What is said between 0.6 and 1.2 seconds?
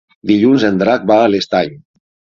en Drac va